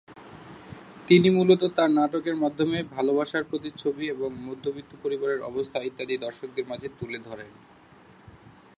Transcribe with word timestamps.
তিনি 1.07 1.29
মূলত 1.29 1.61
তার 1.77 1.89
নাটকের 1.91 2.35
মাধ্যমে 2.35 2.77
ভালোবাসার 2.95 3.43
প্রতিচ্ছবি 3.43 4.03
এবং 4.07 4.29
মধ্যবিত্ত 4.47 4.91
পরিবারের 5.03 5.41
অবস্থা 5.41 5.77
ইত্যাদি 5.81 6.15
দর্শকদের 6.17 6.65
মাঝে 6.67 6.87
তুলে 6.99 7.19
ধরেন। 7.19 7.51